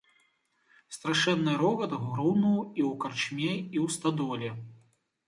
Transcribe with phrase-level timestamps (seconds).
[0.95, 4.49] Страшэнны рогат грунуў і ў карчме і ў стадоле.